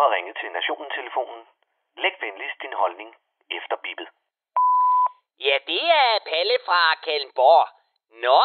har 0.00 0.10
ringet 0.16 0.36
til 0.40 0.50
Nationen-telefonen. 0.52 1.42
Læg 2.02 2.14
venligst 2.20 2.62
din 2.62 2.72
holdning 2.72 3.10
efter 3.50 3.76
bippet. 3.84 4.08
Ja, 5.46 5.56
det 5.66 5.84
er 5.90 6.18
Palle 6.30 6.56
fra 6.66 6.94
Kalmborg. 7.04 7.68
Nå, 8.24 8.42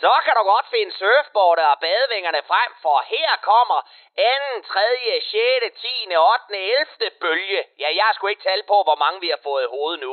så 0.00 0.12
kan 0.24 0.34
du 0.38 0.42
godt 0.42 0.66
finde 0.74 0.92
surfboardet 0.92 1.66
og 1.72 1.78
badevingerne 1.80 2.42
frem, 2.50 2.70
for 2.82 2.96
her 3.12 3.30
kommer 3.42 3.80
2., 4.60 4.62
3., 4.62 5.20
6., 5.20 5.80
10., 5.80 6.16
8., 6.16 6.56
11. 6.56 7.10
bølge. 7.20 7.64
Ja, 7.78 7.88
jeg 7.96 8.04
har 8.04 8.12
sgu 8.12 8.26
ikke 8.26 8.48
tale 8.48 8.62
på, 8.62 8.82
hvor 8.82 8.96
mange 9.04 9.20
vi 9.20 9.28
har 9.28 9.40
fået 9.42 9.64
i 9.64 9.72
hovedet 9.74 10.00
nu. 10.00 10.12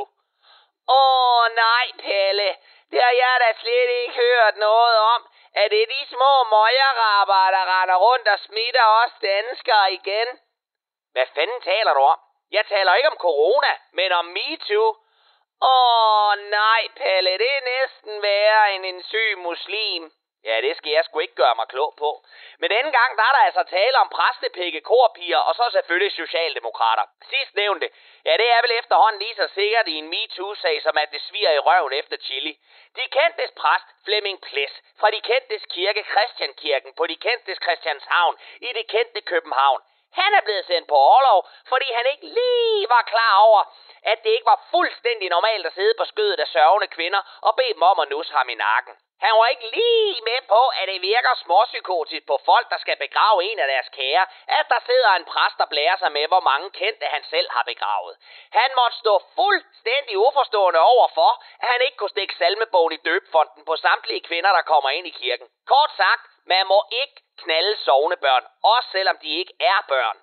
Åh, 0.98 1.46
nej, 1.56 1.86
Palle. 2.04 2.50
Det 2.92 3.02
har 3.04 3.16
jeg 3.24 3.36
da 3.44 3.50
slet 3.60 3.90
ikke 4.02 4.16
hørt 4.16 4.56
noget 4.58 4.98
om. 5.14 5.22
Er 5.54 5.68
det 5.68 5.90
de 5.90 6.02
små 6.16 6.34
møgerrabber, 6.54 7.52
der 7.56 7.64
render 7.74 7.96
rundt 7.96 8.28
og 8.28 8.40
smitter 8.40 8.86
os 9.02 9.14
danskere 9.22 9.94
igen? 9.94 10.28
Hvad 11.20 11.28
fanden 11.36 11.62
taler 11.62 11.94
du 11.94 12.02
om? 12.14 12.20
Jeg 12.52 12.66
taler 12.66 12.96
ikke 12.96 13.10
om 13.10 13.18
corona, 13.28 13.74
men 13.92 14.12
om 14.12 14.26
MeToo. 14.26 14.88
Åh, 15.72 16.34
nej, 16.60 16.82
Palle, 16.96 17.32
det 17.42 17.52
er 17.58 17.70
næsten 17.76 18.22
værre 18.22 18.74
end 18.74 18.86
en 18.86 19.04
syg 19.04 19.38
muslim. 19.38 20.12
Ja, 20.44 20.62
det 20.62 20.78
skal 20.78 20.92
jeg 20.92 21.06
sgu 21.06 21.20
ikke 21.20 21.36
gøre 21.36 21.56
mig 21.56 21.68
klog 21.68 21.94
på. 21.98 22.24
Men 22.60 22.70
denne 22.70 22.92
gang, 22.98 23.18
der 23.18 23.24
er 23.24 23.34
der 23.38 23.44
altså 23.48 23.64
tale 23.64 23.98
om 23.98 24.10
præstepikke, 24.10 24.82
korpiger 24.82 25.38
og 25.38 25.56
så 25.56 25.66
selvfølgelig 25.72 26.12
socialdemokrater. 26.12 27.06
Sidst 27.30 27.56
nævnte, 27.56 27.90
ja, 28.26 28.34
det 28.42 28.52
er 28.52 28.62
vel 28.62 28.72
efterhånden 28.80 29.20
lige 29.22 29.36
så 29.36 29.48
sikkert 29.54 29.88
i 29.88 29.96
en 29.96 30.10
MeToo-sag, 30.10 30.82
som 30.82 30.98
at 30.98 31.12
det 31.12 31.22
sviger 31.22 31.52
i 31.52 31.60
røven 31.60 31.94
efter 31.94 32.18
chili. 32.18 32.54
De 32.96 33.04
kendtes 33.18 33.52
præst, 33.52 33.88
Flemming 34.06 34.42
Ples, 34.42 34.74
fra 35.00 35.12
de 35.12 35.22
kendtes 35.22 35.66
kirke, 35.66 36.04
Christiankirken, 36.12 36.94
på 36.98 37.08
de 37.08 37.16
kendtes 37.16 37.58
Christianshavn, 37.64 38.38
i 38.62 38.70
det 38.78 38.88
kendte 38.88 39.22
København. 39.22 39.82
Han 40.14 40.34
er 40.34 40.42
blevet 40.42 40.66
sendt 40.66 40.88
på 40.88 40.96
overlov, 40.96 41.48
fordi 41.70 41.88
han 41.94 42.06
ikke 42.12 42.26
lige 42.26 42.90
var 42.90 43.02
klar 43.02 43.36
over, 43.38 43.62
at 44.04 44.24
det 44.24 44.30
ikke 44.30 44.46
var 44.46 44.66
fuldstændig 44.72 45.30
normalt 45.30 45.66
at 45.66 45.74
sidde 45.74 45.94
på 45.98 46.06
skødet 46.06 46.40
af 46.40 46.48
sørgende 46.48 46.88
kvinder 46.88 47.22
og 47.42 47.56
bede 47.56 47.74
dem 47.74 47.84
om 47.84 48.00
at 48.00 48.10
nusse 48.10 48.34
ham 48.34 48.50
i 48.50 48.56
nakken. 48.56 48.96
Han 49.26 49.34
var 49.40 49.48
ikke 49.48 49.70
lige 49.78 50.22
med 50.30 50.42
på, 50.54 50.62
at 50.80 50.88
det 50.88 51.02
virker 51.02 51.34
småpsykotisk 51.44 52.24
på 52.28 52.40
folk, 52.46 52.70
der 52.70 52.78
skal 52.78 52.98
begrave 53.06 53.44
en 53.50 53.60
af 53.60 53.68
deres 53.68 53.90
kære, 53.98 54.26
at 54.60 54.66
der 54.70 54.80
sidder 54.86 55.12
en 55.16 55.26
præst, 55.26 55.58
der 55.58 55.66
blærer 55.66 55.98
sig 55.98 56.12
med, 56.12 56.28
hvor 56.28 56.40
mange 56.40 56.70
kendte 56.70 57.06
han 57.06 57.24
selv 57.24 57.48
har 57.52 57.64
begravet. 57.64 58.16
Han 58.52 58.70
måtte 58.80 58.98
stå 58.98 59.14
fuldstændig 59.36 60.18
uforstående 60.18 60.80
over 60.80 61.08
for, 61.18 61.32
at 61.62 61.68
han 61.74 61.82
ikke 61.86 61.98
kunne 61.98 62.16
stikke 62.16 62.36
salmebogen 62.36 62.94
i 62.94 63.04
døbfonden 63.08 63.66
på 63.66 63.76
samtlige 63.76 64.26
kvinder, 64.30 64.52
der 64.52 64.62
kommer 64.62 64.90
ind 64.90 65.08
i 65.08 65.18
kirken. 65.22 65.48
Kort 65.68 65.92
sagt, 65.98 66.29
man 66.46 66.68
må 66.68 66.80
ikke 67.02 67.18
knalde 67.38 67.78
sovende 67.78 68.18
børn, 68.18 68.46
også 68.64 68.90
selvom 68.92 69.18
de 69.18 69.30
ikke 69.40 69.54
er 69.60 69.80
børn. 69.88 70.18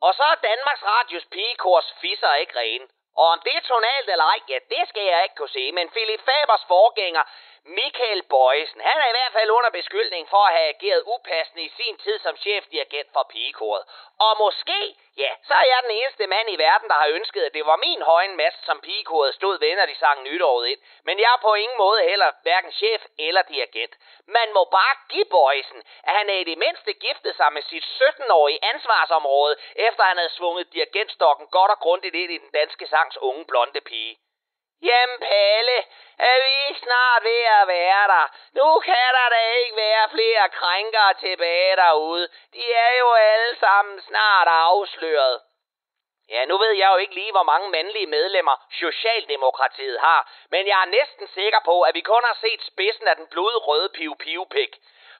Og 0.00 0.14
så 0.14 0.22
er 0.22 0.46
Danmarks 0.50 0.82
Radios 0.84 1.26
pigekors 1.34 1.94
fisser 2.00 2.34
ikke 2.34 2.58
rene. 2.58 2.86
Og 3.16 3.26
om 3.34 3.40
det 3.44 3.56
er 3.56 3.60
tonalt 3.60 4.08
eller 4.10 4.24
ej, 4.24 4.40
ja, 4.48 4.58
det 4.74 4.88
skal 4.88 5.02
jeg 5.02 5.22
ikke 5.22 5.34
kunne 5.34 5.56
se. 5.58 5.72
Men 5.72 5.90
Philip 5.90 6.22
Fabers 6.28 6.64
forgænger, 6.68 7.22
Michael 7.68 8.22
Bøjsen, 8.22 8.80
han 8.80 8.98
er 9.02 9.08
i 9.08 9.16
hvert 9.18 9.32
fald 9.32 9.50
under 9.50 9.70
beskyldning 9.70 10.28
for 10.28 10.42
at 10.46 10.52
have 10.56 10.68
ageret 10.68 11.02
upassende 11.14 11.62
i 11.62 11.72
sin 11.78 11.96
tid 11.96 12.18
som 12.18 12.36
chefdirigent 12.36 13.08
for 13.12 13.26
pigekoret. 13.30 13.84
Og 14.26 14.32
måske, 14.38 14.96
ja, 15.16 15.30
så 15.48 15.54
er 15.54 15.66
jeg 15.72 15.80
den 15.82 15.90
eneste 15.90 16.26
mand 16.26 16.48
i 16.50 16.56
verden, 16.56 16.88
der 16.88 16.94
har 16.94 17.08
ønsket, 17.08 17.42
at 17.44 17.54
det 17.54 17.66
var 17.66 17.76
min 17.76 18.02
højen 18.02 18.36
mast, 18.36 18.66
som 18.66 18.80
pigekoret 18.80 19.34
stod 19.34 19.58
ved, 19.58 19.76
når 19.76 19.86
de 19.86 19.94
sang 19.94 20.22
nytåret 20.22 20.66
ind. 20.68 20.80
Men 21.04 21.18
jeg 21.18 21.30
er 21.34 21.40
på 21.42 21.54
ingen 21.54 21.78
måde 21.78 22.02
heller 22.02 22.30
hverken 22.42 22.72
chef 22.72 23.02
eller 23.18 23.42
dirigent. 23.42 23.94
Man 24.26 24.52
må 24.52 24.64
bare 24.64 24.94
give 25.08 25.24
Bøjsen, 25.24 25.82
at 26.02 26.12
han 26.18 26.30
er 26.30 26.38
i 26.38 26.44
det 26.44 26.58
mindste 26.58 26.92
giftet 26.92 27.36
sig 27.36 27.52
med 27.52 27.62
sit 27.62 27.84
17-årige 27.84 28.64
ansvarsområde, 28.64 29.56
efter 29.76 30.02
han 30.02 30.16
havde 30.16 30.36
svunget 30.38 30.72
dirigentstokken 30.72 31.46
godt 31.46 31.70
og 31.70 31.78
grundigt 31.78 32.14
ind 32.14 32.32
i 32.32 32.38
den 32.38 32.50
danske 32.50 32.86
sangs 32.86 33.16
unge 33.16 33.44
blonde 33.44 33.80
pige. 33.80 34.18
Jamen 34.82 35.20
Palle, 35.20 35.78
er 36.18 36.36
vi 36.44 36.78
snart 36.78 37.24
ved 37.24 37.42
at 37.60 37.68
være 37.68 38.08
der? 38.08 38.26
Nu 38.52 38.80
kan 38.80 39.08
der 39.18 39.28
da 39.28 39.40
ikke 39.62 39.76
være 39.76 40.08
flere 40.10 40.48
krænkere 40.48 41.14
tilbage 41.14 41.76
derude. 41.76 42.28
De 42.54 42.72
er 42.72 42.98
jo 42.98 43.12
alle 43.12 43.56
sammen 43.56 44.00
snart 44.00 44.48
afsløret. 44.48 45.40
Ja, 46.28 46.44
nu 46.44 46.58
ved 46.58 46.72
jeg 46.72 46.90
jo 46.92 46.96
ikke 46.96 47.14
lige, 47.14 47.32
hvor 47.32 47.42
mange 47.42 47.70
mandlige 47.70 48.06
medlemmer 48.06 48.56
Socialdemokratiet 48.70 50.00
har, 50.00 50.30
men 50.50 50.66
jeg 50.66 50.82
er 50.82 50.94
næsten 50.98 51.28
sikker 51.28 51.60
på, 51.64 51.82
at 51.82 51.94
vi 51.94 52.00
kun 52.00 52.24
har 52.24 52.38
set 52.40 52.62
spidsen 52.62 53.08
af 53.08 53.16
den 53.16 53.26
blodrøde 53.26 53.88
piv-piv-pik. 53.88 54.76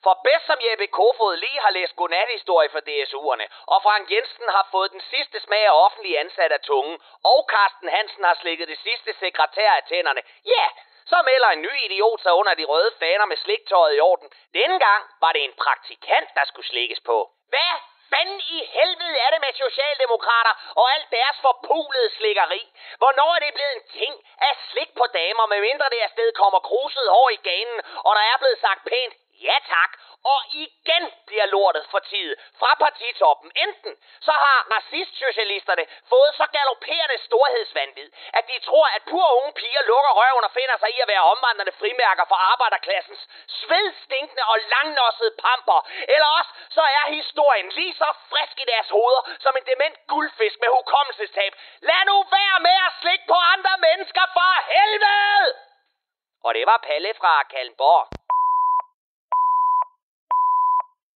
For 0.06 0.16
bedst 0.28 0.46
som 0.46 0.60
Jeppe 0.66 0.86
Kofod 0.86 1.36
lige 1.36 1.60
har 1.64 1.72
læst 1.78 1.96
godnathistorie 1.96 2.70
for 2.74 2.82
DSU'erne, 2.88 3.46
og 3.72 3.78
Frank 3.86 4.04
Jensen 4.12 4.48
har 4.56 4.68
fået 4.74 4.90
den 4.96 5.02
sidste 5.12 5.38
smag 5.40 5.64
af 5.66 5.78
offentlig 5.84 6.18
ansat 6.18 6.52
af 6.52 6.60
tungen, 6.60 6.96
og 7.32 7.38
Carsten 7.52 7.88
Hansen 7.96 8.24
har 8.24 8.36
slikket 8.42 8.68
det 8.68 8.78
sidste 8.86 9.10
sekretær 9.24 9.70
af 9.70 9.84
tænderne, 9.88 10.22
ja, 10.54 10.66
så 11.12 11.18
melder 11.30 11.48
en 11.52 11.62
ny 11.62 11.74
idiot 11.86 12.20
sig 12.22 12.32
under 12.40 12.54
de 12.54 12.64
røde 12.64 12.92
faner 12.98 13.26
med 13.26 13.36
sliktøjet 13.36 13.96
i 13.96 14.00
orden. 14.00 14.28
Denne 14.58 14.78
gang 14.86 15.02
var 15.20 15.32
det 15.32 15.44
en 15.44 15.58
praktikant, 15.64 16.28
der 16.34 16.44
skulle 16.46 16.68
slikkes 16.72 17.00
på. 17.00 17.16
Hvad 17.52 17.74
fanden 18.12 18.40
i 18.56 18.58
helvede 18.76 19.18
er 19.24 19.30
det 19.30 19.40
med 19.40 19.52
socialdemokrater 19.64 20.54
og 20.80 20.84
alt 20.94 21.08
deres 21.18 21.38
forpulede 21.46 22.10
slikkeri? 22.18 22.62
Hvornår 23.00 23.30
er 23.34 23.40
det 23.44 23.54
blevet 23.56 23.74
en 23.76 23.86
ting 23.98 24.14
at 24.48 24.56
slik 24.70 24.90
på 25.00 25.04
damer, 25.20 25.46
medmindre 25.46 25.92
det 25.94 26.00
afsted 26.08 26.32
kommer 26.32 26.60
kruset 26.68 27.08
over 27.18 27.30
i 27.30 27.40
ganen, 27.50 27.78
og 28.06 28.12
der 28.18 28.24
er 28.32 28.36
blevet 28.42 28.58
sagt 28.66 28.82
pænt 28.92 29.14
Ja 29.40 29.56
tak, 29.74 29.90
og 30.32 30.40
igen 30.64 31.04
bliver 31.26 31.46
lortet 31.46 31.84
for 31.90 31.98
tid 31.98 32.36
fra 32.60 32.70
partitoppen. 32.84 33.50
Enten 33.64 33.92
så 34.26 34.32
har 34.44 34.58
racistsocialisterne 34.76 35.84
fået 36.12 36.32
så 36.40 36.46
galopperende 36.56 37.18
storhedsvandvid, 37.28 38.10
at 38.38 38.44
de 38.50 38.56
tror, 38.68 38.86
at 38.96 39.02
pur 39.10 39.28
unge 39.38 39.52
piger 39.52 39.82
lukker 39.90 40.12
røven 40.20 40.44
og 40.48 40.52
finder 40.58 40.76
sig 40.78 40.90
i 40.96 40.98
at 41.00 41.08
være 41.08 41.28
omvandrende 41.32 41.78
frimærker 41.80 42.24
for 42.28 42.38
arbejderklassens 42.52 43.22
svedstinkende 43.46 44.44
og 44.52 44.56
langnossede 44.74 45.34
pamper. 45.42 45.80
Eller 46.14 46.28
også 46.38 46.50
så 46.76 46.82
er 46.98 47.04
historien 47.18 47.68
lige 47.68 47.94
så 47.94 48.08
frisk 48.30 48.56
i 48.60 48.70
deres 48.72 48.88
hoveder 48.96 49.22
som 49.44 49.56
en 49.56 49.66
dement 49.70 49.96
guldfisk 50.06 50.56
med 50.60 50.68
hukommelsestab. 50.76 51.52
Lad 51.88 52.02
nu 52.10 52.16
være 52.38 52.58
med 52.66 52.76
at 52.86 52.92
slikke 53.00 53.24
på 53.32 53.38
andre 53.54 53.74
mennesker 53.86 54.24
for 54.36 54.52
helvede! 54.74 55.66
Og 56.44 56.54
det 56.54 56.66
var 56.66 56.78
Palle 56.88 57.14
fra 57.20 57.42
Kalmborg. 57.42 58.15